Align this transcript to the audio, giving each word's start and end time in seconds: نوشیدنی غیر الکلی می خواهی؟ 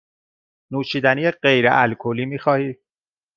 نوشیدنی 0.71 1.31
غیر 1.31 1.67
الکلی 1.69 2.25
می 2.25 2.39
خواهی؟ 2.39 2.77